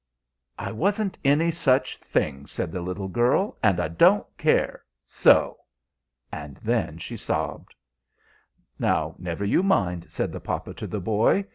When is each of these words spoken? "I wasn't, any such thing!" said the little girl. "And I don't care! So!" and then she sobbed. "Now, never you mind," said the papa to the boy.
"I 0.57 0.71
wasn't, 0.71 1.19
any 1.23 1.51
such 1.51 1.99
thing!" 1.99 2.47
said 2.47 2.71
the 2.71 2.81
little 2.81 3.07
girl. 3.07 3.59
"And 3.61 3.79
I 3.79 3.87
don't 3.87 4.25
care! 4.35 4.83
So!" 5.05 5.59
and 6.31 6.57
then 6.63 6.97
she 6.97 7.15
sobbed. 7.15 7.75
"Now, 8.79 9.13
never 9.19 9.45
you 9.45 9.61
mind," 9.61 10.07
said 10.11 10.31
the 10.31 10.39
papa 10.39 10.73
to 10.73 10.87
the 10.87 10.99
boy. 10.99 11.45